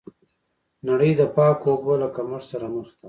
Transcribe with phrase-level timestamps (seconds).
[0.87, 2.95] نړۍ د پاکو اوبو له کمښت سره مخ ده.